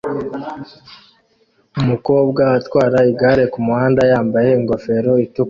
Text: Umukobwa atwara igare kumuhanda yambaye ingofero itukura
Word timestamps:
Umukobwa 1.81 2.43
atwara 2.57 2.97
igare 3.11 3.43
kumuhanda 3.53 4.01
yambaye 4.11 4.49
ingofero 4.59 5.11
itukura 5.25 5.39